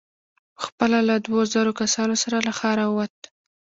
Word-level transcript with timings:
په 0.55 0.61
خپله 0.67 0.99
له 1.09 1.15
دوو 1.25 1.39
زرو 1.53 1.71
کسانو 1.81 2.15
سره 2.23 2.37
له 2.47 2.51
ښاره 2.59 2.85
ووت. 2.87 3.15